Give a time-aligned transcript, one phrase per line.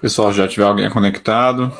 [0.00, 1.72] Pessoal, já tiver alguém conectado.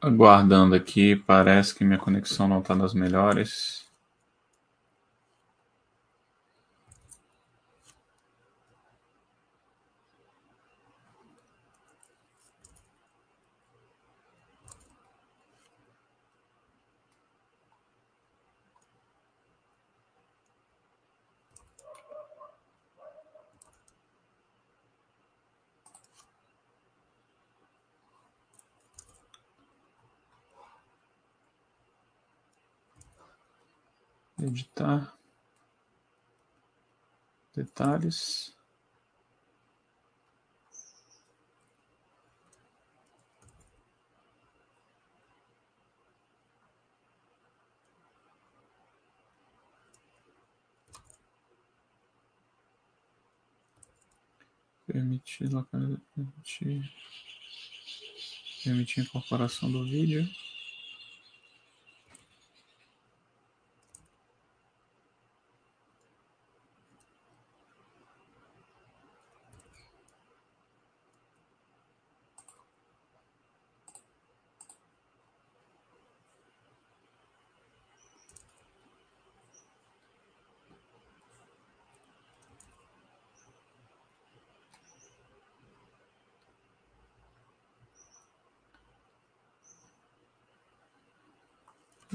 [0.00, 3.83] Aguardando aqui, parece que minha conexão não está das melhores.
[34.44, 35.16] Editar,
[37.54, 38.52] detalhes.
[54.86, 55.48] Permitir
[56.14, 56.92] permitir,
[58.62, 60.28] permitir incorporação do vídeo.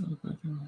[0.02, 0.60] 我在这里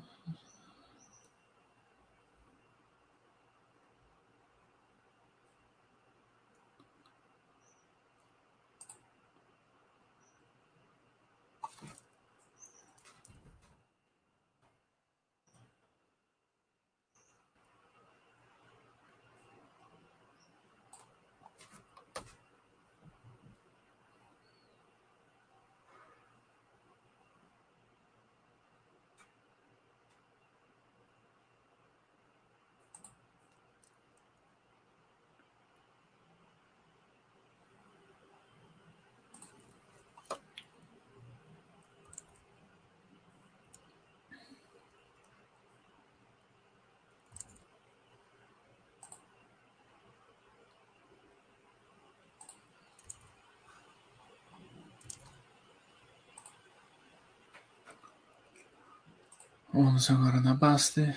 [59.73, 61.15] Vamos agora na Baster.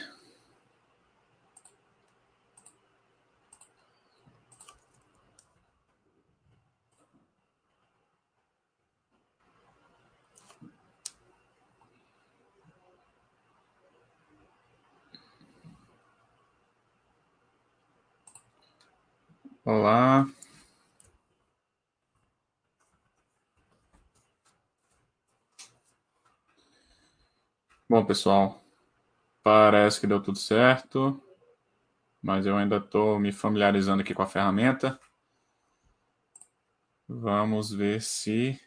[19.64, 20.33] Olá.
[27.94, 28.60] Bom, pessoal,
[29.40, 31.22] parece que deu tudo certo,
[32.20, 34.98] mas eu ainda estou me familiarizando aqui com a ferramenta.
[37.08, 38.60] Vamos ver se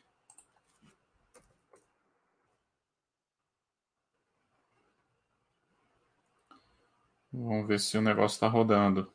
[7.31, 9.11] Vamos ver se o negócio está rodando.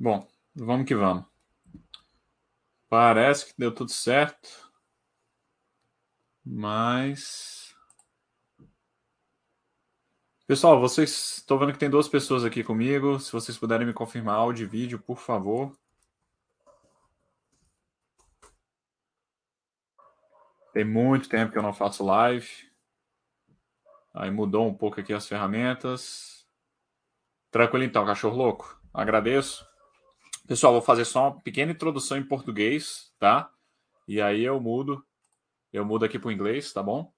[0.00, 1.26] Bom, vamos que vamos.
[2.88, 4.72] Parece que deu tudo certo.
[6.42, 7.76] Mas.
[10.46, 11.36] Pessoal, vocês.
[11.36, 13.20] Estou vendo que tem duas pessoas aqui comigo.
[13.20, 15.76] Se vocês puderem me confirmar áudio e vídeo, por favor.
[20.72, 22.48] Tem muito tempo que eu não faço live.
[24.14, 26.48] Aí mudou um pouco aqui as ferramentas.
[27.50, 28.80] Tranquilo então, cachorro louco.
[28.94, 29.69] Agradeço.
[30.50, 33.48] Pessoal, vou fazer só uma pequena introdução em português, tá?
[34.08, 35.06] E aí eu mudo,
[35.72, 37.14] eu mudo aqui para o inglês, tá bom?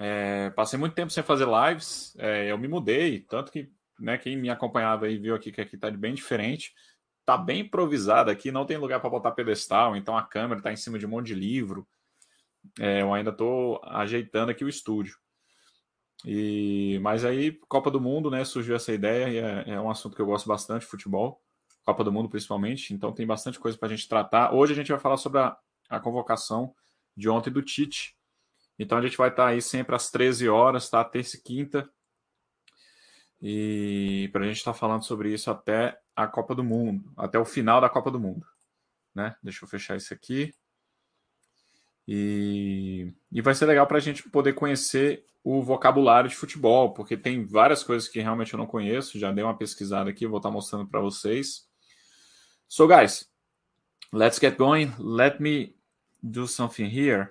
[0.00, 4.36] É, passei muito tempo sem fazer lives, é, eu me mudei, tanto que né, quem
[4.36, 6.74] me acompanhava aí viu aqui que aqui tá bem diferente.
[7.24, 10.76] Tá bem improvisado aqui, não tem lugar para botar pedestal, então a câmera está em
[10.76, 11.86] cima de um monte de livro.
[12.80, 15.16] É, eu ainda estou ajeitando aqui o estúdio.
[16.24, 18.44] E, mas aí, Copa do Mundo, né?
[18.44, 21.43] Surgiu essa ideia e é, é um assunto que eu gosto bastante, futebol.
[21.84, 24.54] Copa do Mundo principalmente, então tem bastante coisa para a gente tratar.
[24.54, 25.56] Hoje a gente vai falar sobre a,
[25.88, 26.74] a, convocação
[27.16, 28.16] de ontem do Tite.
[28.78, 31.04] Então a gente vai estar tá aí sempre às 13 horas, tá?
[31.04, 31.88] Terça e quinta.
[33.40, 37.38] E para a gente estar tá falando sobre isso até a Copa do Mundo, até
[37.38, 38.46] o final da Copa do Mundo.
[39.14, 39.36] Né?
[39.42, 40.54] Deixa eu fechar isso aqui.
[42.08, 47.16] E, e vai ser legal para a gente poder conhecer o vocabulário de futebol, porque
[47.18, 49.18] tem várias coisas que realmente eu não conheço.
[49.18, 51.68] Já dei uma pesquisada aqui, vou estar mostrando para vocês.
[52.74, 53.26] So, guys,
[54.10, 54.94] let's get going.
[54.98, 55.76] Let me
[56.28, 57.30] do something here.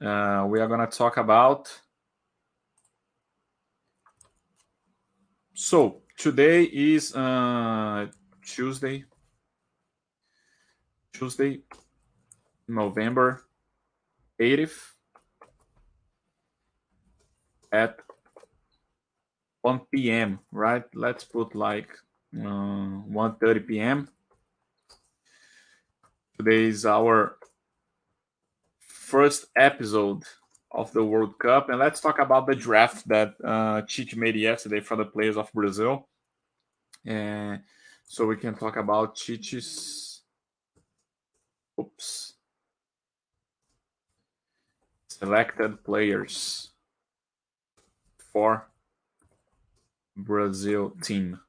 [0.00, 1.66] Uh, we are going to talk about.
[5.52, 8.06] So, today is uh,
[8.40, 9.06] Tuesday.
[11.12, 11.62] Tuesday,
[12.68, 13.42] November
[14.38, 14.92] 80th
[17.72, 17.98] at
[19.62, 20.38] 1 p.m.
[20.52, 20.84] Right?
[20.94, 21.88] Let's put like
[22.32, 24.08] uh, 1:30 p.m.
[26.38, 27.36] Today is our
[28.78, 30.22] first episode
[30.70, 34.80] of the World Cup, and let's talk about the draft that uh, Tite made yesterday
[34.80, 36.08] for the players of Brazil.
[37.04, 37.60] And
[38.04, 40.22] so we can talk about Tite's.
[41.78, 42.36] Oops
[45.18, 46.70] selected players
[48.32, 48.68] for
[50.16, 51.40] Brazil team.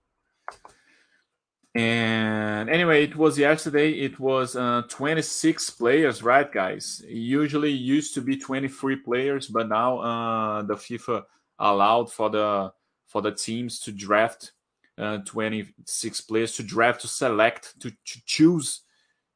[1.78, 3.92] And anyway, it was yesterday.
[3.92, 7.04] It was uh, 26 players, right, guys?
[7.08, 11.26] Usually used to be 23 players, but now uh, the FIFA
[11.60, 12.74] allowed for the
[13.06, 14.54] for the teams to draft
[14.98, 18.82] uh, 26 players to draft to select to, to choose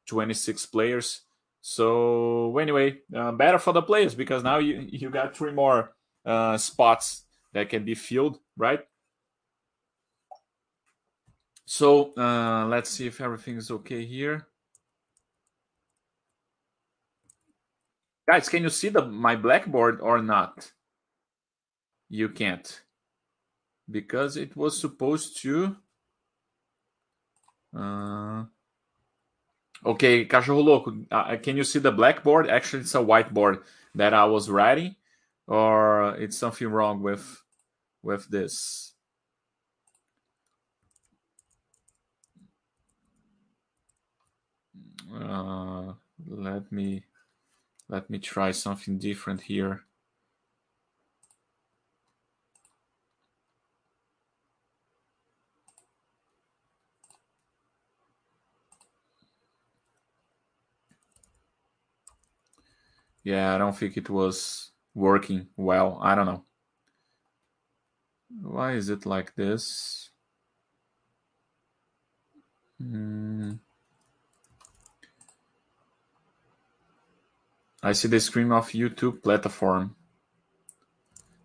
[0.06, 1.20] 26 players.
[1.60, 5.94] So anyway, uh, better for the players because now you you got three more
[6.26, 7.22] uh, spots
[7.52, 8.80] that can be filled, right?
[11.64, 14.46] So uh, let's see if everything is okay here.
[18.28, 20.72] Guys, can you see the my blackboard or not?
[22.08, 22.82] You can't
[23.90, 25.76] because it was supposed to.
[27.76, 28.44] Uh,
[29.84, 31.06] Okay, cachorro louco.
[31.10, 32.48] Uh, can you see the blackboard?
[32.48, 33.62] Actually, it's a whiteboard
[33.96, 34.94] that I was writing,
[35.48, 37.42] or it's something wrong with
[38.00, 38.91] with this.
[45.14, 45.94] Uh,
[46.26, 47.04] let me
[47.88, 49.84] let me try something different here.
[63.24, 65.98] Yeah, I don't think it was working well.
[66.02, 66.44] I don't know.
[68.42, 70.10] Why is it like this?
[72.78, 73.54] Hmm.
[77.82, 79.96] I see the screen of YouTube platform.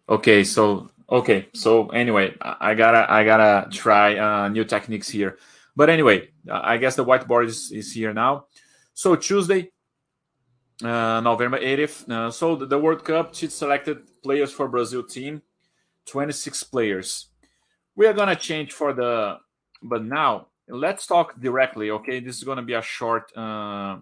[0.08, 5.38] Okay, so okay, so anyway, I gotta I gotta try uh, new techniques here.
[5.76, 8.46] But anyway, I guess the whiteboard is, is here now.
[8.96, 9.72] So Tuesday,
[10.84, 12.10] uh, November 80th.
[12.10, 15.44] Uh, so the, the, World Cup, she selected players for Brazil team,
[16.06, 17.28] 26 players.
[17.96, 19.38] We are gonna change for the,
[19.84, 21.92] but now let's talk directly.
[21.92, 23.98] Okay, this is gonna be a short, uh,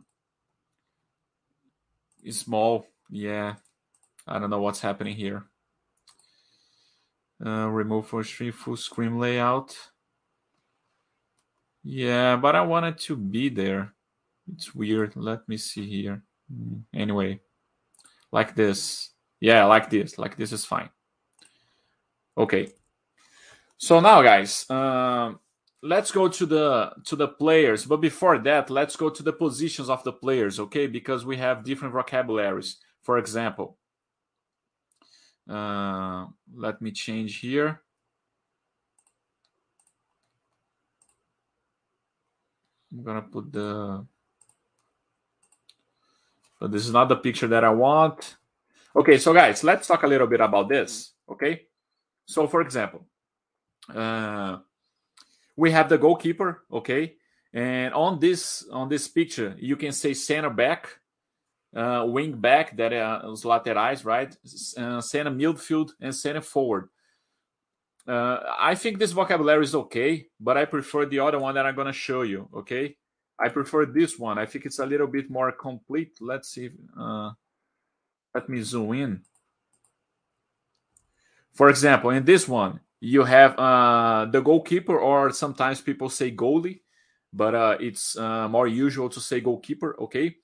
[2.31, 2.87] small.
[3.09, 3.55] Yeah,
[4.27, 5.45] I don't know what's happening here.
[7.45, 9.75] Uh, remove for screen, full screen layout.
[11.83, 13.93] Yeah, but I wanted to be there.
[14.53, 15.15] It's weird.
[15.15, 16.23] Let me see here.
[16.51, 17.41] Mm, anyway,
[18.31, 19.11] like this.
[19.39, 20.17] Yeah, like this.
[20.17, 20.89] Like this is fine.
[22.37, 22.69] Okay.
[23.77, 25.39] So now, guys, um,
[25.85, 27.85] let's go to the to the players.
[27.85, 30.87] But before that, let's go to the positions of the players, okay?
[30.87, 32.77] Because we have different vocabularies.
[33.03, 33.77] For example,
[35.49, 36.25] uh,
[36.55, 37.81] let me change here.
[42.91, 44.05] I'm gonna put the
[46.59, 48.37] but this is not the picture that I want.
[48.95, 51.11] Okay, so guys, let's talk a little bit about this.
[51.29, 51.67] Okay,
[52.25, 53.05] so for example,
[53.93, 54.57] uh,
[55.55, 56.63] we have the goalkeeper.
[56.71, 57.15] Okay,
[57.53, 60.99] and on this on this picture, you can say center back,
[61.75, 64.35] uh, wing back, that uh, os laterais, right?
[64.77, 66.89] Uh, center midfield and center forward.
[68.07, 71.75] Uh, I think this vocabulary is okay, but I prefer the other one that I'm
[71.75, 72.49] gonna show you.
[72.53, 72.97] Okay,
[73.39, 74.37] I prefer this one.
[74.37, 76.17] I think it's a little bit more complete.
[76.21, 76.69] Let's see.
[76.97, 77.31] Uh,
[78.33, 79.21] let me zoom in.
[81.53, 86.81] For example, in this one, you have uh, the goalkeeper, or sometimes people say goalie,
[87.33, 89.95] but uh, it's uh, more usual to say goalkeeper.
[90.01, 90.35] Okay.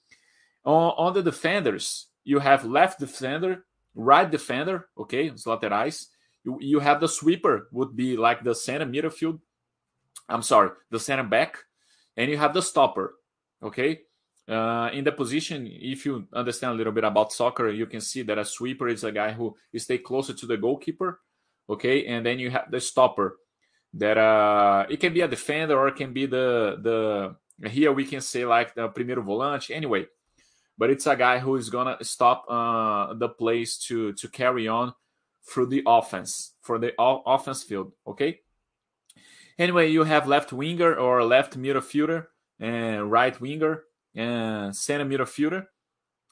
[0.65, 3.65] On, on the defenders, you have left defender,
[3.95, 4.89] right defender.
[4.97, 6.07] Okay, os laterais.
[6.43, 9.39] You, you have the sweeper, would be like the center midfield
[10.31, 11.57] I'm sorry, the center back,
[12.15, 13.15] and you have the stopper.
[13.61, 14.01] Okay,
[14.47, 18.21] uh, in the position, if you understand a little bit about soccer, you can see
[18.23, 21.19] that a sweeper is a guy who stay closer to the goalkeeper.
[21.71, 23.37] Okay, and then you have the stopper
[23.93, 28.05] that uh, it can be a defender or it can be the the here we
[28.05, 29.71] can say like the primeiro volante.
[29.71, 30.05] Anyway,
[30.77, 34.93] but it's a guy who is gonna stop uh, the plays to to carry on
[35.47, 37.93] through the offense for the offense field.
[38.05, 38.41] Okay.
[39.57, 42.27] Anyway, you have left winger or left midfielder
[42.59, 43.83] and right winger
[44.15, 45.67] and center midfielder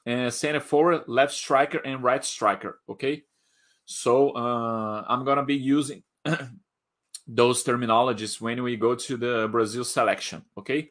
[0.06, 2.80] and center forward, left striker and right striker.
[2.88, 3.24] Okay.
[3.90, 6.04] So uh, I'm gonna be using
[7.26, 10.44] those terminologies when we go to the Brazil selection.
[10.56, 10.90] Okay.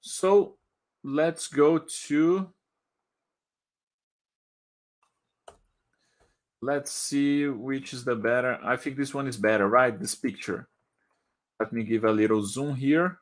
[0.00, 0.56] So
[1.04, 2.50] let's go to
[6.60, 8.58] let's see which is the better.
[8.60, 9.96] I think this one is better, right?
[9.96, 10.68] This picture.
[11.60, 13.18] Let me give a little zoom here.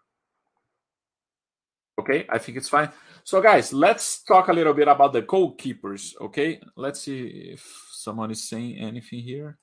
[2.01, 2.89] Okay, I think it's fine.
[3.23, 6.15] So, guys, let's talk a little bit about the goalkeepers.
[6.21, 9.59] Okay, let's see if someone is saying anything here.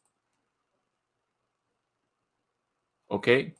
[3.10, 3.54] Okay.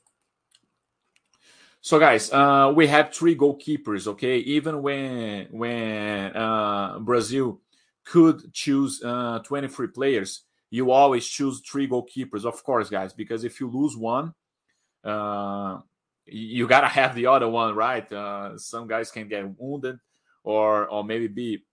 [1.80, 4.08] So, guys, uh, we have three goalkeepers.
[4.08, 7.60] Okay, even when when uh, Brazil
[8.04, 13.60] could choose uh, 23 players, you always choose three goalkeepers, of course, guys, because if
[13.60, 14.34] you lose one,
[15.04, 15.78] uh,
[16.24, 18.10] you gotta have the other one, right?
[18.12, 19.98] Uh, some guys can get wounded
[20.42, 21.65] or or maybe be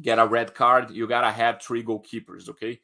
[0.00, 0.90] get a red card.
[0.90, 2.80] You gotta have three goalkeepers, okay?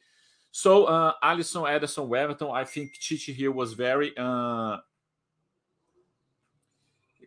[0.51, 4.77] So uh, Alisson, Ederson, Weverton, I think Tite here was very uh,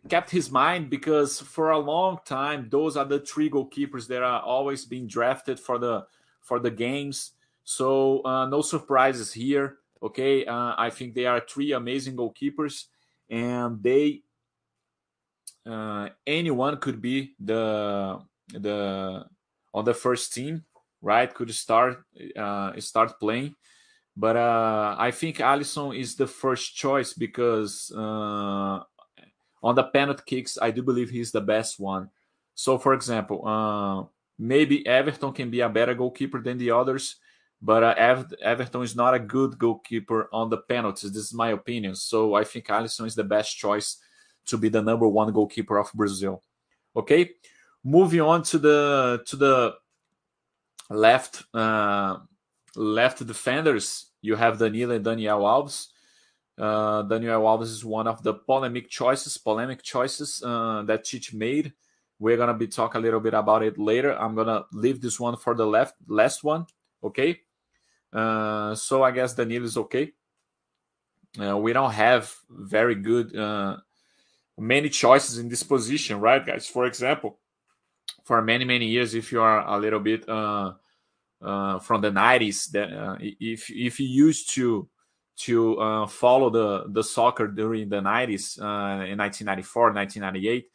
[0.07, 4.41] kept his mind because for a long time those are the three goalkeepers that are
[4.41, 6.05] always being drafted for the
[6.41, 7.33] for the games.
[7.63, 9.77] So uh, no surprises here.
[10.01, 12.85] Okay, uh, I think they are three amazing goalkeepers,
[13.29, 14.23] and they
[15.69, 18.19] uh, anyone could be the
[18.53, 19.25] the
[19.73, 20.63] on the first team,
[21.01, 21.33] right?
[21.33, 22.03] Could start
[22.37, 23.55] uh, start playing,
[24.15, 28.79] but uh, I think Alisson is the first choice because uh,
[29.61, 32.09] on the penalty kicks, I do believe he's the best one.
[32.55, 34.03] So, for example, uh,
[34.37, 37.15] maybe Everton can be a better goalkeeper than the others,
[37.61, 41.11] but uh, Ev- Everton is not a good goalkeeper on the penalties.
[41.11, 41.95] This is my opinion.
[41.95, 43.97] So, I think Alisson is the best choice
[44.47, 46.41] to be the number one goalkeeper of Brazil.
[46.95, 47.31] Okay,
[47.83, 49.75] moving on to the to the
[50.89, 52.17] left uh,
[52.75, 54.11] left defenders.
[54.21, 55.87] You have Danilo and Daniel Alves.
[56.57, 61.73] Uh, Daniel Alves is one of the polemic choices, polemic choices uh, that Tite made.
[62.19, 64.11] We're gonna be talk a little bit about it later.
[64.11, 66.65] I'm gonna leave this one for the left last one.
[67.01, 67.41] Okay.
[68.11, 70.13] Uh, so I guess Danilo is okay.
[71.39, 73.77] Uh, we don't have very good uh,
[74.57, 76.67] many choices in this position, right, guys?
[76.67, 77.39] For example,
[78.23, 80.73] for many many years, if you are a little bit uh,
[81.41, 84.89] uh, from the 90s, that uh, if if you used to
[85.39, 90.65] to uh, follow the, the soccer during the 90s, uh, in 1994, 1998,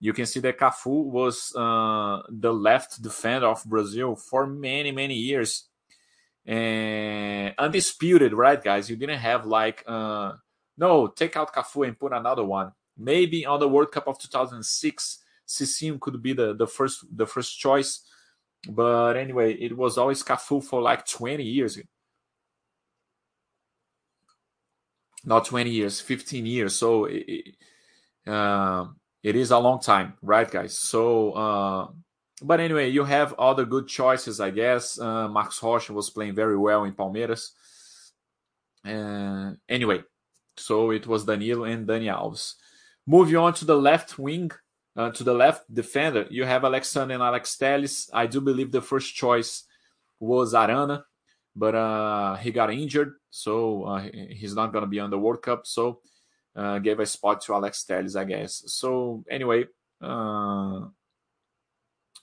[0.00, 5.14] you can see that Cafu was uh, the left defender of Brazil for many, many
[5.14, 5.68] years.
[6.44, 8.90] And undisputed, right, guys?
[8.90, 10.32] You didn't have like, uh,
[10.76, 12.72] no, take out Cafu and put another one.
[12.98, 15.21] Maybe on the World Cup of 2006,
[15.52, 18.02] Cicinho could be the, the first the first choice.
[18.68, 21.78] But anyway, it was always Cafu for like 20 years.
[25.24, 26.74] Not 20 years 15 years.
[26.74, 27.54] So it,
[28.26, 28.86] uh,
[29.22, 30.76] it is a long time right guys?
[30.78, 31.88] So uh,
[32.42, 34.98] but anyway you have other good choices i guess.
[34.98, 37.50] Uh, Marcos Rocha was playing very well in palmeiras.
[38.84, 40.02] Uh, anyway
[40.56, 42.54] so it was danilo and dani alves.
[43.06, 44.50] Moving on to the left wing
[44.96, 48.10] uh, to the left defender you have Alex Sandro and alex Telles.
[48.12, 49.64] i do believe the first choice
[50.20, 51.04] was arana
[51.54, 55.42] but uh, he got injured, so uh, he's not going to be on the World
[55.42, 55.66] Cup.
[55.66, 56.00] So
[56.56, 58.62] uh, gave a spot to Alex Telles, I guess.
[58.66, 59.66] So anyway,
[60.00, 60.86] uh,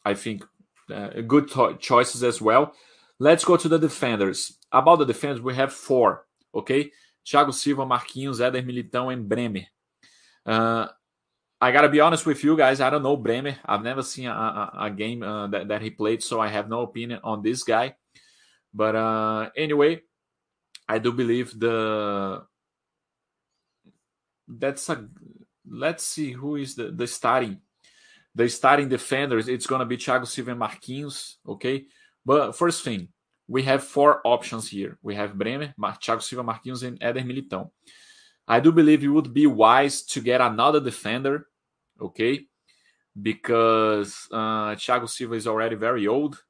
[0.04, 0.44] I think
[0.92, 1.50] uh, good
[1.80, 2.74] choices as well.
[3.20, 4.58] Let's go to the defenders.
[4.72, 6.26] About the defenders, we have four.
[6.56, 6.92] Okay,
[7.26, 9.68] Thiago Silva, Marquinhos, Éder Militão, and Bremer.
[11.62, 12.82] Uh, I gotta be honest with you guys.
[12.82, 13.58] I don't know Bremer.
[13.66, 16.82] I've never seen a, a, a game that, that he played, so I have no
[16.82, 17.96] opinion on this guy.
[18.74, 20.01] But uh, anyway,
[20.88, 22.44] I do believe the
[24.48, 25.08] that's a
[25.70, 27.62] let's see who is the, the starting
[28.34, 29.48] the starting defenders.
[29.48, 31.86] It's gonna be Thiago Silva and Marquinhos, okay.
[32.25, 33.10] But first thing,
[33.48, 34.98] we have four options here.
[35.01, 37.72] We have Bremer, Thiago Silva, Marquinhos, and Éder Militão.
[38.50, 41.46] I do believe it would be wise to get another defender,
[42.01, 42.48] okay?
[43.22, 46.44] Because uh, Thiago Silva is already very old.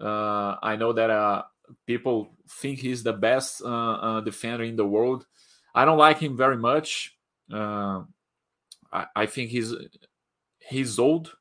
[0.00, 1.42] Uh, I know that uh,
[1.86, 5.26] people think he's the best uh, uh, defender in the world.
[5.74, 7.14] I don't like him very much.
[7.52, 8.04] Uh,
[8.90, 9.74] I, I think he's
[10.70, 11.36] he's old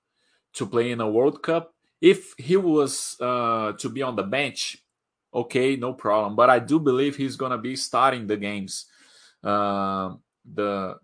[0.56, 1.76] to play in a World Cup.
[2.02, 4.84] If he was to be on the bench,
[5.34, 6.36] okay, no problem.
[6.36, 8.88] But I do believe he's gonna be starting the games
[9.44, 10.98] uh, the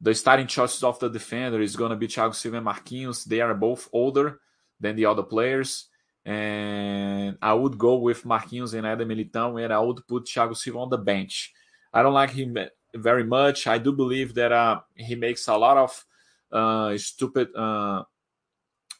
[0.00, 3.24] the starting choices of the defender is going to be Thiago Silva and Marquinhos.
[3.24, 4.40] They are both older
[4.78, 5.88] than the other players.
[6.26, 10.78] And I would go with Marquinhos and Éder Militão, and I would put Thiago Silva
[10.78, 11.52] on the bench.
[11.92, 12.56] I don't like him
[12.94, 13.66] very much.
[13.66, 16.04] I do believe that uh, he makes a lot of
[16.52, 18.04] uh, stupid uh,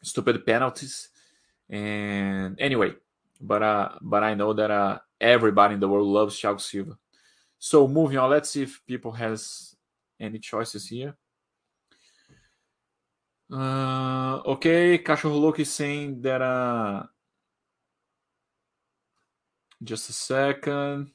[0.03, 1.09] stupid penalties.
[1.69, 2.93] And anyway,
[3.41, 6.99] but uh, but I know that uh, everybody in the world loves Thiago Silva.
[7.65, 9.75] So moving on, let's see if people has
[10.21, 11.17] any choices here.
[13.51, 16.43] Uh, okay, Cachorro Louco is saying that.
[16.43, 17.05] Uh,
[19.83, 21.13] just a second.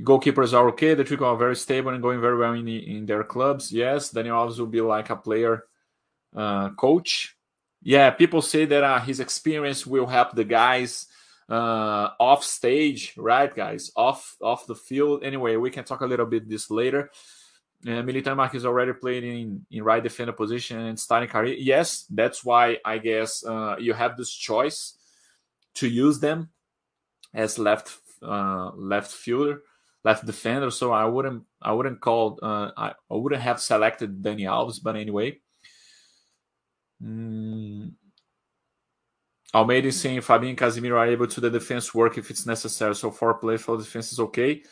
[0.00, 0.94] Goalkeepers are okay.
[0.94, 3.72] The trick are very stable and going very well in, in their clubs.
[3.72, 5.64] Yes, Daniel Alves will be like a player
[6.36, 7.36] uh, coach.
[7.82, 11.08] Yeah, people say that uh, his experience will help the guys
[11.48, 13.92] uh, off stage, right, guys?
[13.96, 15.22] Off off the field.
[15.22, 17.10] Anyway, we can talk a little bit this later.
[17.86, 21.54] Uh, Militão Marques already played in, in right defender position and starting career.
[21.58, 24.98] Yes, that's why I guess uh, you have this choice
[25.74, 26.48] to use them
[27.34, 29.62] as left uh, left fielder,
[30.04, 30.70] left defender.
[30.70, 34.96] So I wouldn't I wouldn't call uh, I, I wouldn't have selected Danny Alves, but
[34.96, 35.38] anyway.
[37.00, 37.92] Mm,
[39.56, 42.94] Almeida saying Fabinho and Casemiro are able to the defense work if it's necessary.
[42.94, 44.62] So four players for defense is okay.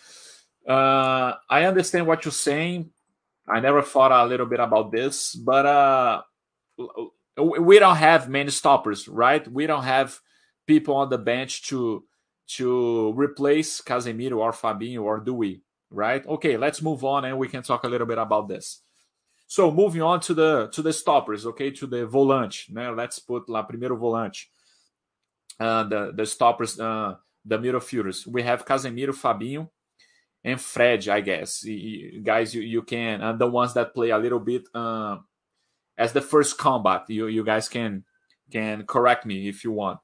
[0.69, 2.91] Uh, I understand what you're saying.
[3.49, 6.23] I never thought a little bit about this, but uh,
[7.39, 9.47] we don't have many stoppers, right?
[9.51, 10.21] We don't have
[10.67, 12.05] people on the bench to
[12.57, 15.63] to replace Casemiro or Fabinho, or do we?
[15.91, 16.27] Right?
[16.27, 18.83] Okay, let's move on and we can talk a little bit about this.
[19.47, 22.71] So moving on to the to the stoppers, okay, to the volante.
[22.71, 22.95] Né?
[22.95, 24.49] Let's put lá primeiro volante
[25.61, 27.15] uh, the the stoppers, uh,
[27.45, 28.27] the midfielders.
[28.27, 29.69] We have Casemiro, Fabinho,
[30.43, 31.09] and Fred.
[31.09, 34.65] I guess you, guys, you you can uh, the ones that play a little bit
[34.75, 35.19] uh,
[35.97, 37.05] as the first combat.
[37.09, 38.05] You you guys can
[38.51, 40.01] can correct me if you want.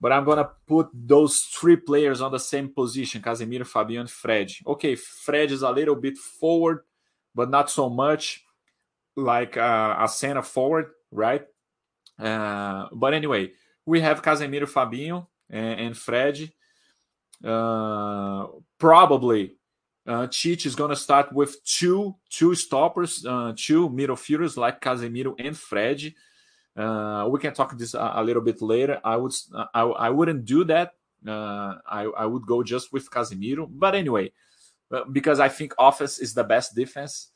[0.00, 4.52] But I'm gonna put those three players on the same position: Casemiro, Fabinho, and Fred.
[4.66, 6.80] Okay, Fred is a little bit forward,
[7.34, 8.44] but not so much
[9.16, 11.46] like uh, a center forward, right?
[12.18, 13.50] Uh, but anyway,
[13.86, 16.50] we have Casemiro, Fabinho, and, and Fred.
[17.42, 18.46] Uh,
[18.78, 19.56] probably
[20.06, 25.34] uh, Tite is going to start with two two stoppers, uh, two midfielders like Casemiro
[25.38, 26.14] and Fred.
[26.76, 29.00] Uh, we can talk this a, a, little bit later.
[29.04, 29.32] I would
[29.74, 30.92] I, I wouldn't do that.
[31.26, 33.66] Uh, I I would go just with Casemiro.
[33.70, 34.32] But anyway,
[34.90, 37.28] uh, because I think offense is the best defense.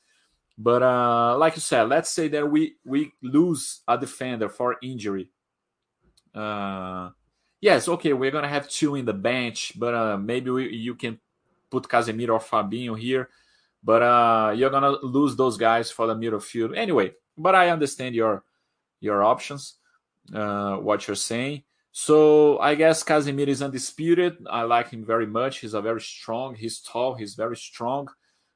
[0.56, 5.30] But uh, like you said, let's say that we we lose a defender for injury
[6.38, 7.10] uh,
[7.60, 11.18] yes, okay, we're gonna have two in the bench, but uh, maybe we, you can
[11.70, 13.28] put Casemiro or Fabinho here,
[13.82, 17.12] but uh, you're gonna lose those guys for the middle field anyway.
[17.36, 18.44] But I understand your
[19.00, 19.74] your options,
[20.34, 21.62] uh, what you're saying.
[21.92, 24.38] So I guess Casemiro is undisputed.
[24.48, 25.58] I like him very much.
[25.58, 26.54] He's a very strong.
[26.54, 27.14] He's tall.
[27.14, 28.08] He's very strong,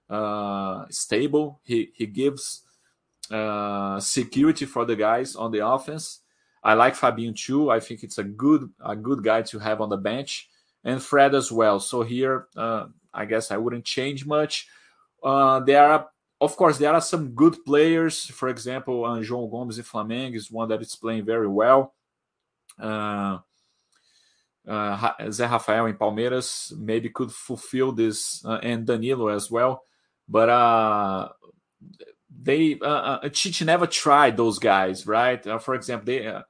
[0.08, 1.60] uh, stable.
[1.64, 2.62] He he gives
[3.30, 6.21] uh, security for the guys on the offense.
[6.62, 7.70] I like Fabinho too.
[7.70, 10.48] I think it's a good a good guy to have on the bench,
[10.84, 11.80] and Fred as well.
[11.80, 14.68] So here, uh, I guess I wouldn't change much.
[15.22, 16.08] Uh, there are,
[16.40, 18.26] of course, there are some good players.
[18.26, 21.94] For example, uh, João Gomes in Flamengo is one that is playing very well.
[22.78, 23.38] Uh,
[24.66, 29.82] uh, Zé Rafael in Palmeiras maybe could fulfill this, uh, and Danilo as well.
[30.28, 31.28] But uh,
[32.42, 35.44] they uh, uh, Tite never tried those guys, right?
[35.46, 36.42] Uh, for example, they uh,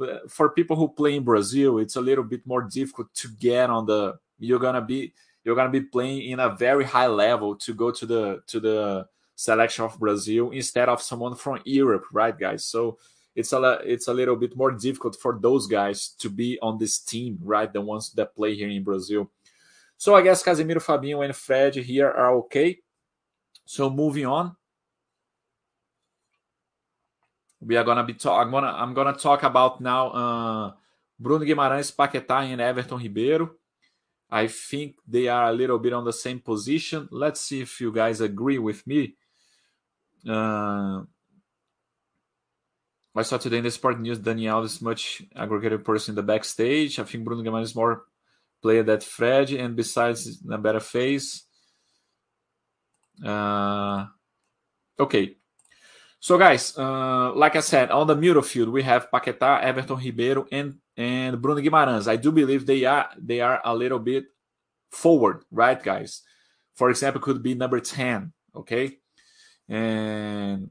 [0.00, 3.68] Uh, for people who play in Brazil, it's a little bit more difficult to get
[3.70, 4.18] on the.
[4.38, 5.12] You're gonna be
[5.44, 9.08] you're gonna be playing in a very high level to go to the to the
[9.34, 12.64] selection of Brazil instead of someone from Europe, right, guys?
[12.64, 12.98] So
[13.34, 16.98] it's a it's a little bit more difficult for those guys to be on this
[16.98, 17.72] team, right?
[17.72, 19.30] The ones that play here in Brazil.
[19.96, 22.78] So I guess Casemiro, Fabinho, and Fred here are okay.
[23.64, 24.56] So moving on,
[27.60, 28.44] we are gonna be talk.
[28.44, 30.72] I'm gonna I'm gonna talk about now uh,
[31.18, 33.50] Bruno Guimarães, Paquetá and Everton Ribeiro.
[34.30, 37.08] I think they are a little bit on the same position.
[37.10, 39.16] Let's see if you guys agree with me.
[40.28, 41.02] Uh,
[43.16, 46.98] I saw today in the Sport News Daniel is much aggregated person in the backstage.
[47.00, 48.04] I think Bruno Guimarães is more
[48.62, 51.44] player that Fred, and besides a better face.
[53.24, 54.06] Uh,
[55.00, 55.37] okay.
[56.20, 60.46] So, guys, uh, like I said, on the middle field we have Paquetá, Everton Ribeiro,
[60.50, 62.08] and and Bruno Guimarães.
[62.08, 64.26] I do believe they are they are a little bit
[64.90, 66.22] forward, right, guys?
[66.74, 68.32] For example, could be number ten.
[68.54, 68.98] Okay,
[69.68, 70.70] and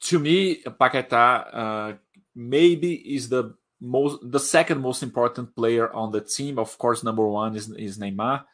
[0.00, 1.92] to me, Paquetá uh,
[2.34, 6.58] maybe is the most the second most important player on the team.
[6.58, 8.44] Of course, number one is is Neymar,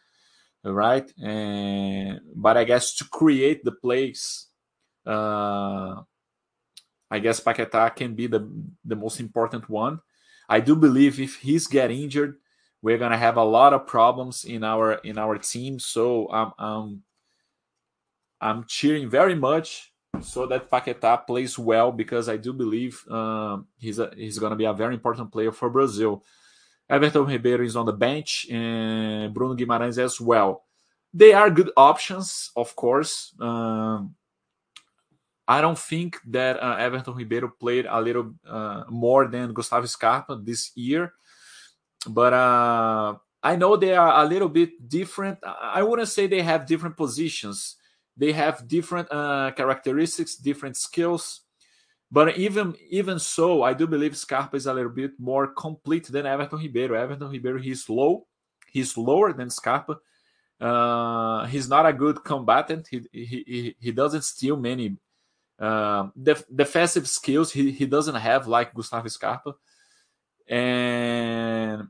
[0.65, 1.11] right?
[1.17, 4.50] And but I guess to create the plays,
[5.11, 6.03] uh,
[7.11, 8.49] I guess Paquetá can be the
[8.85, 10.01] the most important one.
[10.49, 12.39] I do believe if he's get injured,
[12.83, 15.79] we're gonna have a lot of problems in our in our team.
[15.79, 17.03] So I'm um,
[18.41, 19.93] I'm cheering very much
[20.23, 24.57] so that Paquetá plays well because I do believe um, he's a, he's going to
[24.57, 26.25] be a very important player for Brazil.
[26.89, 30.65] Everton Ribeiro is on the bench and Bruno Guimarães as well.
[31.13, 33.35] They are good options, of course.
[33.41, 34.17] Um,
[35.51, 40.39] I don't think that uh, Everton Ribeiro played a little uh, more than Gustavo Scarpa
[40.39, 41.13] this year,
[42.07, 45.39] but uh, I know they are a little bit different.
[45.43, 47.77] I wouldn't say they have different positions
[48.21, 51.41] they have different uh, characteristics, different skills.
[52.13, 56.27] But even even so, I do believe Scarpa is a little bit more complete than
[56.27, 57.01] Everton Ribeiro.
[57.01, 58.27] Everton Ribeiro, he's low,
[58.67, 59.99] he's lower than Scarpa.
[60.61, 62.89] Uh, he's not a good combatant.
[62.91, 64.97] He he he doesn't steal many
[65.61, 67.53] uh, def- defensive skills.
[67.53, 69.55] He he doesn't have like Gustavo Scarpa.
[70.49, 71.89] And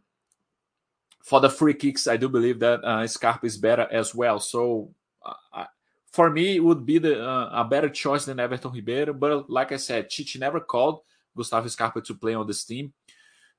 [1.22, 4.40] for the free kicks, I do believe that uh, Scarpa is better as well.
[4.40, 4.90] So
[5.24, 5.64] uh,
[6.12, 9.14] for me, it would be the, uh, a better choice than Everton Ribeiro.
[9.14, 11.00] But like I said, Tite never called
[11.36, 12.92] Gustavo Scarpa to play on this team.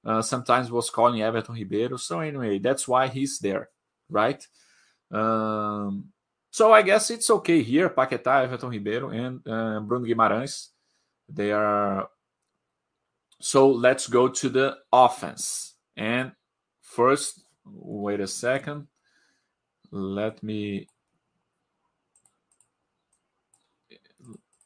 [0.03, 1.97] Uh, sometimes was calling Everton Ribeiro.
[1.97, 3.69] So anyway, that's why he's there,
[4.09, 4.45] right?
[5.11, 6.09] Um,
[6.51, 7.89] so I guess it's okay here.
[7.89, 10.67] Paquetá, Everton Ribeiro, and uh, Bruno Guimarães.
[11.29, 12.09] They are.
[13.39, 15.75] So let's go to the offense.
[15.95, 16.33] And
[16.81, 18.87] first, wait a second.
[19.91, 20.87] Let me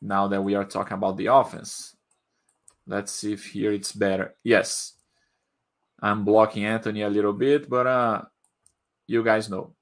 [0.02, 1.96] now that we are talking about the offense.
[2.88, 4.36] Let's see if here it's better.
[4.44, 4.94] Yes,
[6.00, 8.22] I'm blocking Antony a little bit, but uh,
[9.08, 9.76] you guys know.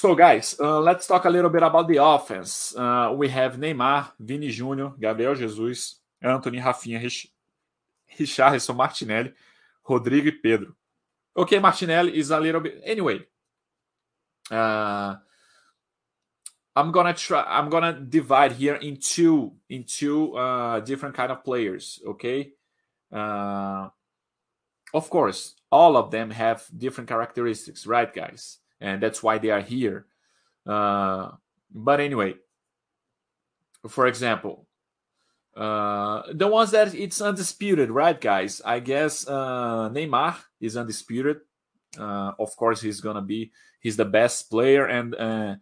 [0.00, 2.74] So, guys, uh, let's talk a little bit about the offense.
[2.74, 7.28] Uh, we have Neymar, Vini Júnior, Gabriel Jesus, Antony, Rafinha, Rich
[8.18, 9.34] Richarlison, Martinelli,
[9.86, 10.72] Rodrygo e Pedro.
[11.36, 12.80] Okay, Martinelli is a little bit.
[12.82, 13.20] Anyway,
[14.50, 15.16] uh,
[16.74, 17.44] I'm gonna try.
[17.46, 22.00] I'm gonna divide here into into uh, different kind of players.
[22.06, 22.52] Okay.
[23.12, 23.90] Uh,
[24.94, 28.60] of course, all of them have different characteristics, right, guys?
[28.80, 30.06] And that's why they are here.
[30.66, 31.32] Uh,
[31.72, 32.34] but anyway,
[33.88, 34.66] for example,
[35.56, 38.62] uh, the ones that it's undisputed, right, guys?
[38.64, 41.40] I guess uh, Neymar is undisputed.
[41.98, 43.52] Uh, of course, he's gonna be.
[43.80, 45.56] He's the best player, and uh,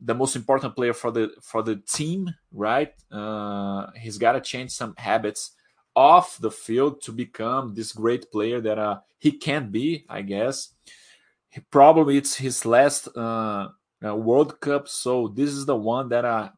[0.00, 2.94] the most important player for the for the team, right?
[3.10, 5.52] Uh, he's got to change some habits
[5.94, 10.72] off the field to become this great player that uh, he can be, I guess.
[11.50, 13.68] He, probably it's his last uh,
[14.04, 16.50] uh, World Cup, so this is the one that uh,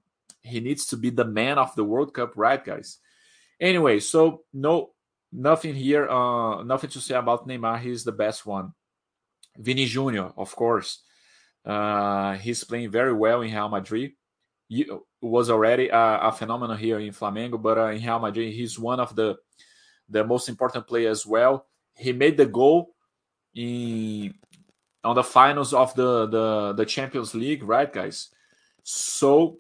[0.42, 2.98] he needs to be the man of the World Cup, right, guys?
[3.60, 4.90] Anyway, so no,
[5.32, 7.80] nothing here, uh, nothing to say about Neymar.
[7.80, 8.74] He's the best one.
[9.56, 11.02] Vini Junior, of course.
[11.64, 14.12] Uh, he's playing very well in Real Madrid.
[14.68, 14.86] He
[15.20, 19.00] was already a, a phenomenon here in Flamengo, but uh, in Real Madrid, he's one
[19.00, 19.36] of the
[20.08, 21.66] the most important players as well.
[21.96, 22.94] He made the goal
[23.54, 24.34] in
[25.04, 28.28] on the finals of the the, the Champions League, right, guys?
[28.82, 29.58] So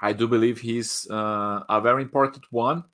[0.00, 2.84] I do believe he's uh, a very important one.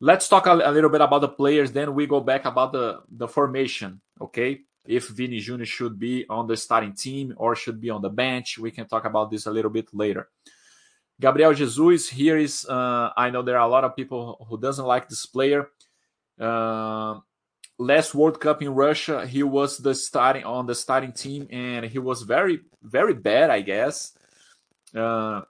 [0.00, 3.00] Let's talk a, a, little bit about the players, then we go back about the
[3.10, 4.00] the formation.
[4.20, 5.64] Okay, if Vini Jr.
[5.64, 8.58] should be on the starting team or should be on the bench.
[8.58, 10.28] We can talk about this a little bit later.
[11.20, 14.84] Gabriel Jesus, here is, uh, I know there are a lot of people who doesn't
[14.84, 15.68] like this player.
[16.38, 17.20] Uh,
[17.78, 21.98] last World Cup in Russia, he was the starting on the starting team, and he
[21.98, 24.12] was very, very bad, I guess.
[24.94, 25.42] Uh,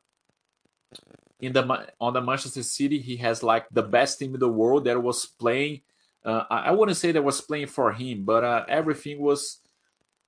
[1.41, 4.85] in the on the Manchester City, he has like the best team in the world
[4.85, 5.83] that was playing
[6.27, 9.61] uh, I wouldn't say that was playing for him, but uh, everything was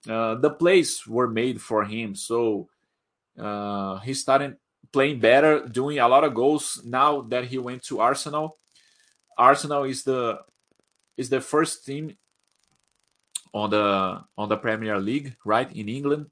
[0.09, 2.15] uh, the plays were made for him.
[2.15, 2.69] So
[3.37, 4.59] uh, he started
[4.93, 6.81] playing better, doing a lot of goals.
[6.85, 8.57] Now that he went to Arsenal,
[9.37, 10.39] Arsenal is the
[11.19, 12.17] is the first team
[13.53, 16.31] on the on the Premier League, right in England,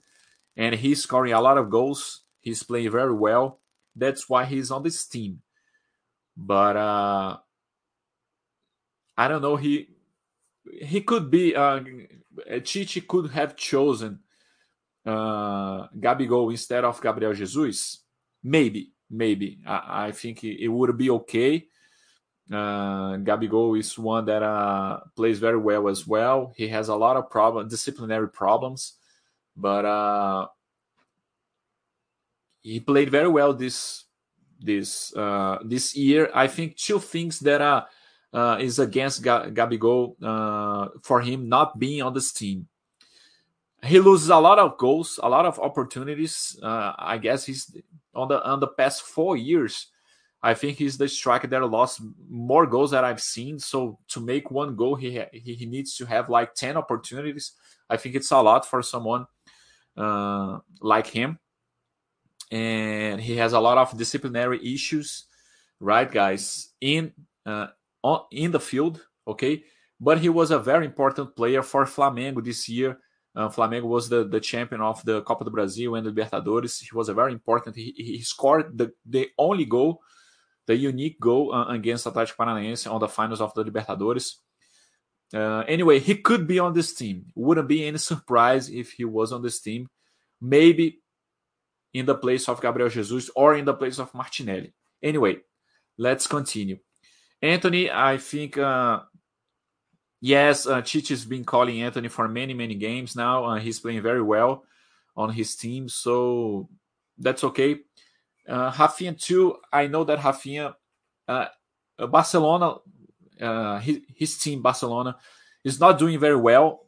[0.56, 2.22] and he's scoring a lot of goals.
[2.40, 3.60] He's playing very well.
[3.94, 5.42] That's why he's on this team.
[6.36, 7.36] But uh,
[9.16, 9.56] I don't know.
[9.56, 9.88] He
[10.80, 11.54] he could be.
[11.54, 11.80] Uh,
[12.64, 14.20] Tite could have chosen
[15.06, 18.02] uh, Gabigol instead of Gabriel Jesus.
[18.42, 19.58] Maybe, maybe.
[19.66, 21.66] I, I think it, it, would be okay.
[22.50, 26.52] Uh, Gabigol is one that uh, plays very well as well.
[26.56, 28.94] He has a lot of problem, disciplinary problems,
[29.56, 30.46] but uh,
[32.62, 34.04] he played very well this
[34.60, 36.30] this uh, this year.
[36.34, 37.86] I think two things that are
[38.32, 42.68] uh, is against Gabigol uh, for him not being on this team.
[43.82, 46.58] He loses a lot of goals, a lot of opportunities.
[46.62, 47.76] Uh, I guess he's
[48.14, 49.88] on the on the past four years.
[50.50, 53.58] I think he's the striker that lost more goals that I've seen.
[53.58, 57.52] So to make one goal, he he, needs to have like ten opportunities.
[57.90, 59.26] I think it's a lot for someone
[59.96, 61.38] uh, like him
[62.50, 65.24] and he has a lot of disciplinary issues,
[65.80, 67.12] right, guys, in
[67.44, 67.68] uh,
[68.02, 69.04] on, in the field.
[69.26, 69.64] Okay,
[70.00, 72.98] but he was a very important player for Flamengo this year.
[73.34, 76.80] Uh, Flamengo was the, the champion of the Copa do Brasil and the Libertadores.
[76.80, 77.76] He was a very important.
[77.76, 80.00] He, he scored the, the only goal,
[80.66, 84.36] the unique goal uh, against Atlético Paranaense on the finals of the Libertadores.
[85.34, 87.26] Uh, anyway, he could be on this team.
[87.34, 89.88] Wouldn't be any surprise if he was on this team.
[90.40, 91.00] Maybe
[91.94, 94.72] in the place of Gabriel Jesus or in the place of Martinelli.
[95.02, 95.38] Anyway,
[95.96, 96.78] let's continue.
[97.40, 99.00] Antony, I think, uh,
[100.20, 103.44] yes, uh, Tite's been calling Antony for many, many games now.
[103.44, 104.64] Uh, he's playing very well
[105.16, 106.68] on his team, so
[107.18, 107.78] that's okay.
[108.48, 110.74] Uh, Rafinha, too, I know that Rafinha,
[111.26, 111.46] uh,
[111.98, 112.76] Barcelona,
[113.40, 115.16] uh, his, his team, Barcelona,
[115.64, 116.86] is not doing very well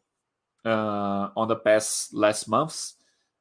[0.65, 2.95] uh, on the past last months.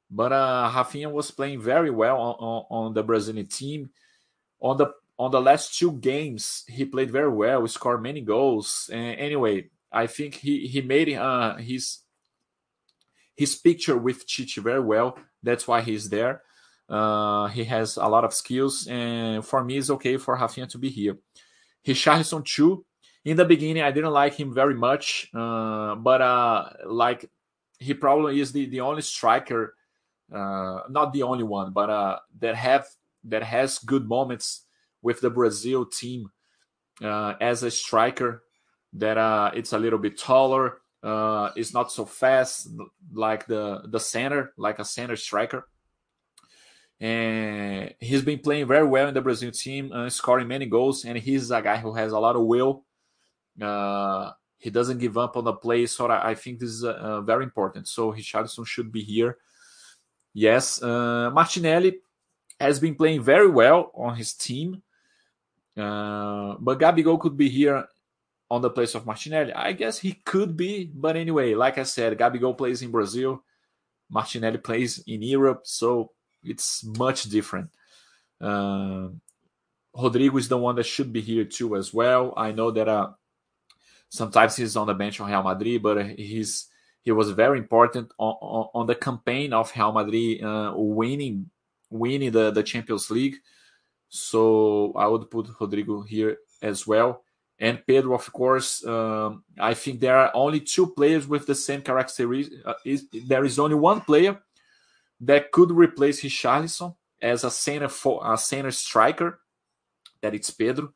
[0.10, 3.90] But uh, Rafinha was playing very well on, on, on, the Brazilian team.
[4.62, 7.62] On the on the last two games, he played very well.
[7.62, 8.90] He scored many goals.
[8.92, 12.00] And anyway, I think he he made uh, his
[13.36, 15.18] his picture with Tite very well.
[15.44, 16.42] That's why he's there.
[16.90, 20.78] Uh, he has a lot of skills, and for me, it's okay for Rafinha to
[20.78, 21.18] be here.
[21.86, 22.86] Richarlison too.
[23.26, 27.30] In the beginning, I didn't like him very much, uh, but uh, like
[27.80, 29.76] he probably is the, the only striker
[30.32, 32.88] uh, not the only one, but uh, that have
[33.24, 34.66] that has good moments
[35.02, 36.30] with the Brazil team
[37.02, 38.44] uh, as a striker.
[38.94, 42.70] That it's a little bit taller, it's not so fast
[43.14, 45.68] like the the center, like a center striker.
[47.00, 51.06] And he's been playing very well in the Brazil team, uh, scoring many goals.
[51.06, 52.84] And he's a guy who has a lot of will.
[53.62, 57.22] Uh, he doesn't give up on the play, so I, I think this is uh,
[57.22, 57.88] very important.
[57.88, 59.38] So Richarlison should be here
[60.40, 61.98] Yes, uh, Martinelli
[62.60, 64.84] has been playing very well on his team,
[65.76, 67.88] uh, but Gabigol could be here
[68.52, 69.52] on the place of Martinelli.
[69.52, 73.44] I guess he could be, but anyway, like I said, Gabigol plays in Brazil,
[74.12, 76.12] Martinelli plays in Europe, so
[76.48, 77.70] it's much different.
[78.40, 79.10] Uh,
[79.96, 82.34] Rodrygo is the one that should be here too as well.
[82.38, 83.10] I know that uh,
[84.10, 86.68] sometimes he's on the bench on Real Madrid, but he's
[87.02, 91.50] he was very important on, on, on the campaign of Real Madrid uh, winning
[91.90, 93.38] winning the, the Champions League.
[94.10, 97.24] So I would put Rodrygo here as well.
[97.60, 101.82] And Pedro, of course, um, I think there are only two players with the same
[101.82, 102.56] characteristics.
[102.64, 104.40] Uh, is, there is only one player
[105.22, 109.40] that could replace Richarlison as a center for a center striker.
[110.22, 110.94] That it's Pedro.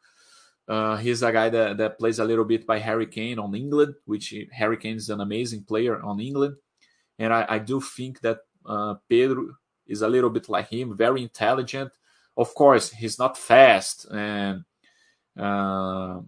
[0.67, 3.95] Uh, he's a guy that, that plays a little bit by Harry Kane on England,
[4.05, 6.55] which Harry Kane is an amazing player on England.
[7.19, 9.55] And I, I do think that uh, Pedro
[9.85, 11.91] is a little bit like him, very intelligent.
[12.37, 14.63] Of course, he's not fast and
[15.37, 16.21] uh,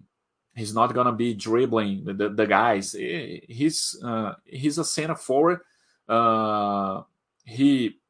[0.54, 2.92] he's not gonna be dribbling the, the, the guys.
[2.92, 5.60] He's uh, he's a center forward.
[7.44, 8.00] He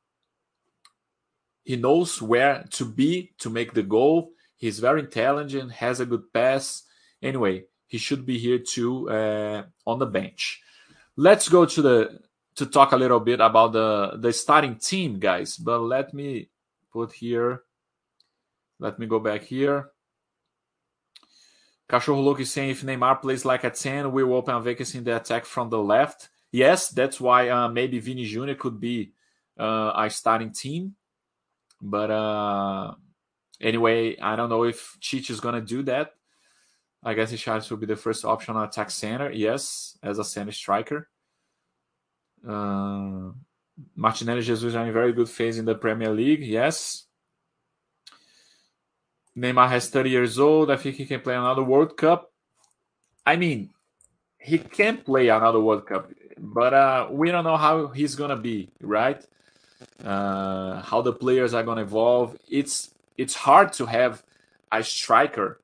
[1.65, 4.33] he knows where to be to make the goal.
[4.57, 6.85] He's very intelligent, has a good pass.
[7.23, 10.63] Anyway, he should be here too uh, on the bench.
[11.17, 12.21] Let's go to the
[12.57, 15.57] to talk a little bit about the the starting team, guys.
[15.57, 16.49] But let me
[16.93, 17.63] put here.
[18.79, 19.91] Let me go back here.
[21.89, 24.99] Cachorro Louco is saying if Neymar plays like a 10, we will open a vacancy
[24.99, 26.31] in the attack from the left.
[26.51, 28.55] Yes, that's why uh, maybe Vini Jr.
[28.55, 29.13] could be
[29.59, 30.95] uh, a starting team.
[31.81, 32.95] But uh,
[33.61, 36.15] anyway, I don't know if Tite is to do that.
[37.03, 39.31] I guess Richarlison will be the first option on attack center.
[39.31, 41.09] Yes, as a center striker.
[42.47, 43.31] Uh,
[43.95, 46.43] Martinelli Jesus are in very good phase in the Premier League.
[46.43, 47.07] Yes.
[49.37, 50.71] Neymar has 30 years old.
[50.71, 52.33] I think he can play another World Cup.
[53.27, 53.71] I mean,
[54.39, 58.71] he can play another World Cup, but uh, we don't know how he's gonna be,
[58.81, 59.25] right?
[60.05, 62.37] Uh, how the players are gonna evolve.
[62.49, 64.23] It's it's hard to have
[64.73, 65.61] a striker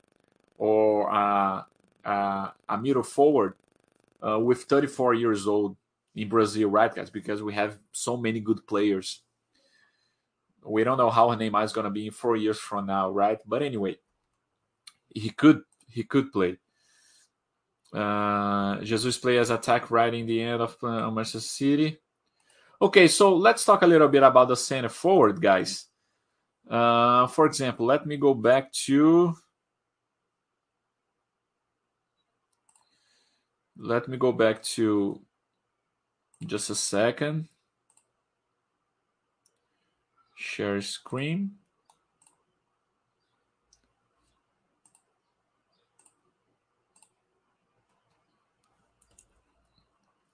[0.58, 1.62] or uh,
[2.04, 3.54] uh, a middle forward
[4.26, 5.76] uh, with 34 years old
[6.14, 7.10] in Brazil, right, guys?
[7.10, 9.22] Because we have so many good players.
[10.64, 13.38] We don't know how Neymar is going to be in four years from now, right?
[13.46, 13.96] But anyway,
[15.14, 16.58] he could he could play.
[17.92, 21.98] Uh, Jesus play as attack right in the end of uh, Manchester City.
[22.82, 25.84] Okay, so let's talk a little bit about the center forward, guys.
[26.68, 29.34] Uh, for example, let me go back to.
[33.76, 35.20] Let me go back to
[36.46, 37.48] just a second.
[40.36, 41.56] Share screen.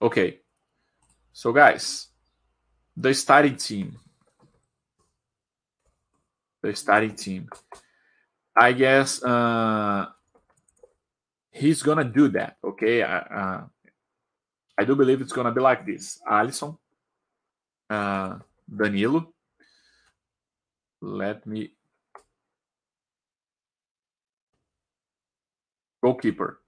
[0.01, 0.39] Okay.
[1.33, 2.07] So guys,
[2.97, 3.95] the starting team.
[6.63, 7.49] The starting team.
[8.55, 10.07] I guess uh,
[11.51, 12.57] he's gonna do that.
[12.63, 13.03] Okay.
[13.03, 13.65] Uh,
[14.77, 16.77] I do believe it's gonna be like this: Alisson,
[17.89, 19.31] uh, Danilo.
[20.99, 21.73] Let me
[26.03, 26.59] goalkeeper,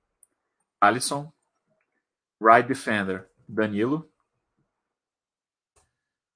[0.84, 1.32] Alisson,
[2.40, 4.06] right defender, Danilo.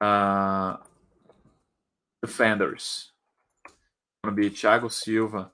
[0.04, 0.78] Uh,
[2.22, 3.12] defenders
[4.24, 5.52] gonna be Thiago Silva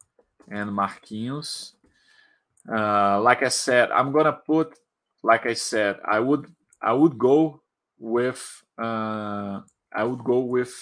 [0.50, 1.74] and Marquinhos.
[2.68, 4.78] Uh, like I said, I'm gonna put
[5.24, 6.48] like I said, I would
[6.82, 7.62] I would go
[8.00, 9.62] with uh,
[9.94, 10.74] I would go with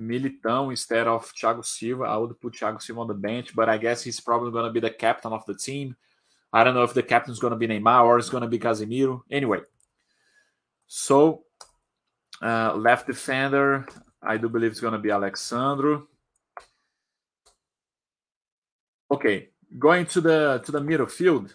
[0.00, 2.04] Militão instead of Thiago Silva.
[2.04, 4.72] I would put Thiago Silva on the bench, but I guess he's probably going to
[4.72, 5.96] be the captain of the team.
[6.52, 8.58] I don't know if the captain's going to be Neymar or it's going to be
[8.58, 9.22] Casemiro.
[9.30, 9.60] Anyway,
[10.86, 11.43] so
[12.42, 13.86] uh, left defender,
[14.22, 16.08] I do believe it's going to be Alex Sandro.
[19.10, 21.54] Okay, going to the to the middle field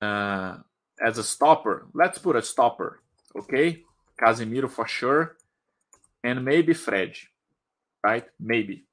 [0.00, 0.58] uh,
[1.04, 1.86] as a stopper.
[1.92, 3.00] Let's put a stopper,
[3.36, 3.82] okay?
[4.20, 5.36] Casemiro for sure,
[6.22, 7.14] and maybe Fred,
[8.02, 8.24] right?
[8.38, 8.84] Maybe,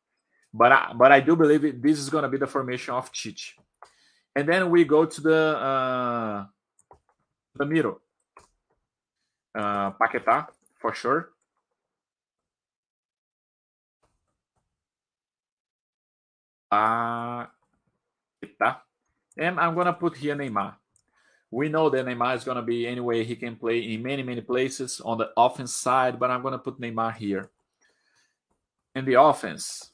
[0.54, 3.12] but I, but I do believe it, this is going to be the formation of
[3.14, 3.54] Tite.
[4.36, 6.46] And then we go to the uh,
[7.56, 8.02] the middle.
[9.54, 10.48] Uh, Paquetá
[10.80, 11.30] for sure.
[16.72, 17.50] Paquetá.
[19.38, 20.76] And I'm gonna put here Neymar.
[21.52, 23.24] We know that Neymar is going to be anyway.
[23.24, 26.60] He can play in many, many places on the offense side, but I'm going to
[26.60, 27.50] put Neymar here.
[28.94, 29.90] In the offense,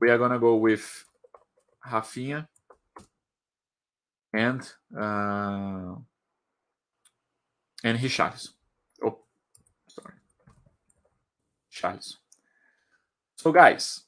[0.00, 1.04] we are going to go with
[1.84, 2.46] Raphinha
[4.32, 4.60] and
[4.96, 5.94] uh,
[7.84, 8.48] and Richarlison.
[9.04, 9.18] Oh,
[9.86, 10.14] sorry,
[11.70, 12.18] Charles.
[13.36, 14.00] So, guys,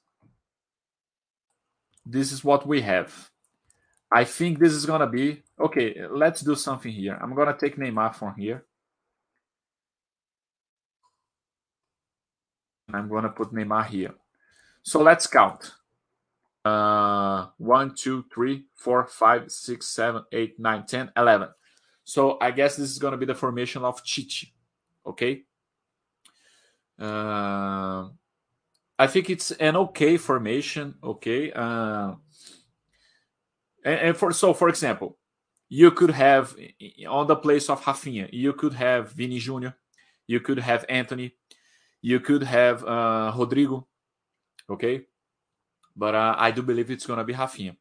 [2.04, 3.30] this is what we have.
[4.10, 6.06] I think this is gonna be okay.
[6.10, 7.18] Let's do something here.
[7.20, 8.64] I'm gonna take Neymar from here.
[12.92, 14.14] I'm gonna put Neymar here.
[14.82, 15.72] So let's count.
[16.64, 21.48] Uh, one, two, three, four, five, six, seven, eight, nine, ten, eleven.
[22.06, 24.46] So I guess this is gonna be the formation of Tite.
[25.04, 25.42] Okay.
[26.96, 28.08] Uh,
[28.96, 30.94] I think it's an okay formation.
[31.02, 31.50] Okay.
[31.50, 32.14] Uh,
[33.84, 35.18] and, and for so, for example,
[35.68, 36.56] you could have
[37.08, 39.70] on the place of Raphinha, you could have Vini Jr.,
[40.28, 41.34] you could have Antony,
[42.02, 43.84] you could have uh, Rodrygo,
[44.70, 45.06] okay,
[45.96, 47.76] but uh, I do believe it's gonna be Raphinha.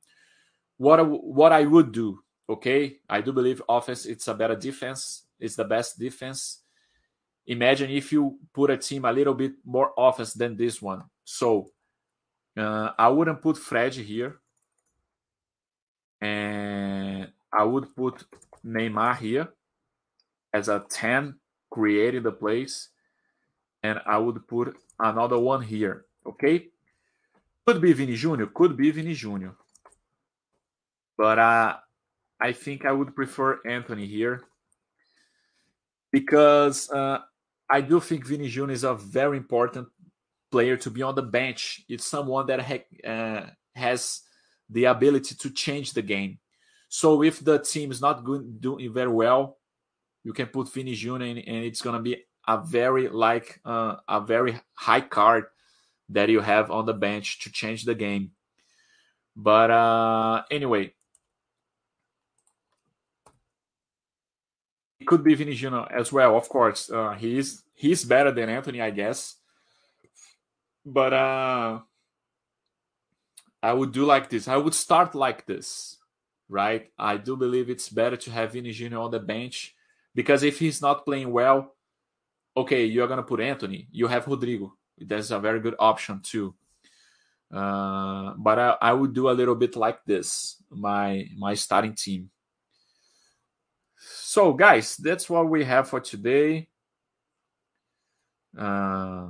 [0.77, 5.55] What what I would do, okay, I do believe offense it's a better defense, it's
[5.55, 6.61] the best defense.
[7.47, 11.03] Imagine if you put a team a little bit more offense than this one.
[11.23, 11.69] So
[12.57, 14.39] uh, I wouldn't put Fred here
[16.21, 18.23] and I would put
[18.65, 19.49] Neymar here
[20.53, 21.35] as a 10
[21.69, 22.89] creating the place
[23.83, 26.69] and I would put another one here okay
[27.65, 28.45] Could be Vini Jr.
[28.53, 29.49] Could be Vini Jr.
[31.17, 31.77] But uh,
[32.39, 34.41] I think I would prefer Antony here
[36.11, 37.19] because uh,
[37.69, 38.71] I do think Vini Jr.
[38.71, 39.87] is a very important
[40.51, 41.81] player to be on the bench.
[41.89, 44.21] It's someone that ha- uh, has
[44.69, 46.39] the ability to change the game.
[46.89, 49.57] So if the team is not good, doing very well,
[50.23, 51.15] you can put Vini Jr.
[51.15, 55.45] in, and it's gonna be a very like uh, a very high card
[56.09, 58.31] that you have on the bench to change the game.
[59.35, 60.93] But uh, anyway,
[65.05, 65.87] could be Vini Jr.
[65.89, 66.35] as well.
[66.35, 69.35] Of course, uh, he's he's better than Antony, I guess.
[70.85, 71.79] But uh,
[73.63, 74.47] I would do like this.
[74.47, 75.97] I would start like this,
[76.49, 76.91] right?
[76.99, 78.97] I do believe it's better to have Vini Jr.
[78.97, 79.75] on the bench
[80.13, 81.73] because if he's not playing well,
[82.55, 83.87] okay, you're gonna put Antony.
[83.91, 84.71] You have Rodrygo.
[84.97, 86.55] That's a very good option too.
[87.51, 92.29] Uh, but I, I would do a little bit like this my my starting team.
[93.97, 96.69] So, guys, that's what we have for today.
[98.57, 99.27] Uh,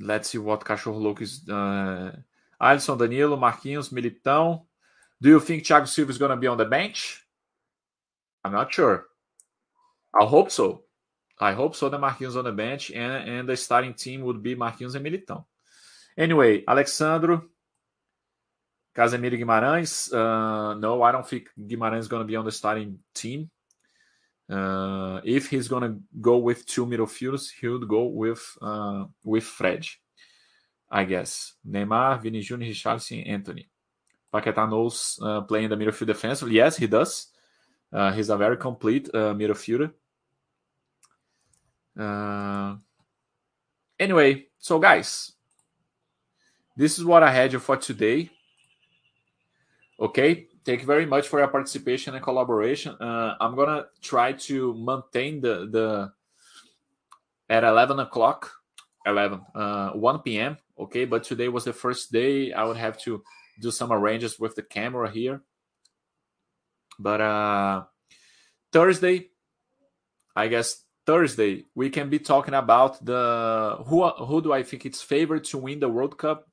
[0.00, 1.48] let's see what Cachorro Louco is.
[1.48, 2.16] Uh,
[2.60, 4.62] Alisson, Danilo, Marquinhos, Militão.
[5.20, 7.24] Do you think Thiago Silva is going to be on the bench?
[8.44, 9.06] I'm not sure.
[10.14, 10.82] I hope so.
[11.38, 11.88] I hope so.
[11.88, 15.44] The Marquinhos on the bench and, and the starting team would be Marquinhos and Militão.
[16.16, 17.44] Anyway, Alex Sandro,
[18.94, 20.12] Casemiro Guimarães.
[20.12, 23.50] Uh, no, I don't think Guimarães is going to be on the starting team.
[24.50, 29.44] Uh, if he's going to go with two midfielders, he would go with uh, with
[29.44, 29.86] Fred,
[30.90, 31.54] I guess.
[31.66, 33.68] Neymar, Vini Jr., Richarlison, Antony.
[34.32, 36.56] Paquetá knows uh, playing the midfield defensively.
[36.56, 37.28] Yes, he does.
[37.92, 39.92] Uh, he's a very complete uh, midfielder.
[41.98, 42.76] Uh,
[43.98, 45.32] anyway, so guys,
[46.76, 48.30] this is what I had for today.
[50.02, 52.96] Okay, thank you very much for your participation and collaboration.
[53.00, 56.12] Uh, I'm gonna try to maintain the the
[57.48, 58.50] at 11 o'clock,
[59.06, 60.56] 11, uh, 1 p.m.
[60.76, 62.52] Okay, but today was the first day.
[62.52, 63.22] I would have to
[63.60, 65.42] do some arrangements with the camera here.
[66.98, 67.84] But uh,
[68.72, 69.30] Thursday,
[70.34, 75.00] I guess Thursday we can be talking about the who who do I think it's
[75.00, 76.48] favored to win the World Cup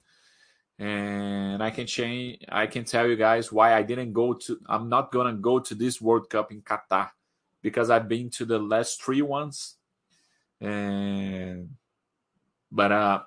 [0.79, 2.43] and I can change.
[2.47, 4.59] I can tell you guys why I didn't go to.
[4.67, 7.09] I'm not gonna go to this World Cup in Qatar
[7.61, 9.75] because I've been to the last three ones,
[10.61, 11.75] and
[12.71, 13.19] but uh,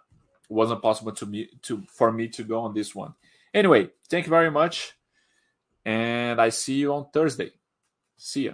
[0.48, 3.12] wasn't possible to me to for me to go on this one.
[3.52, 4.94] Anyway, thank you very much,
[5.84, 7.52] and I see you on Thursday.
[8.16, 8.52] See ya.